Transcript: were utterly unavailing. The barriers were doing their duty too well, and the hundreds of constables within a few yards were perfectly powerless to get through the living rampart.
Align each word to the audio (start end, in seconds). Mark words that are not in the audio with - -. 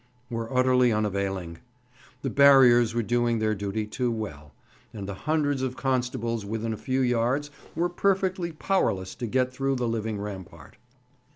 were 0.31 0.51
utterly 0.51 0.91
unavailing. 0.91 1.59
The 2.23 2.31
barriers 2.31 2.95
were 2.95 3.03
doing 3.03 3.37
their 3.37 3.53
duty 3.53 3.85
too 3.85 4.11
well, 4.11 4.51
and 4.95 5.07
the 5.07 5.13
hundreds 5.13 5.61
of 5.61 5.77
constables 5.77 6.43
within 6.43 6.73
a 6.73 6.75
few 6.75 7.01
yards 7.01 7.51
were 7.75 7.87
perfectly 7.87 8.51
powerless 8.51 9.13
to 9.13 9.27
get 9.27 9.53
through 9.53 9.75
the 9.75 9.87
living 9.87 10.19
rampart. 10.19 10.77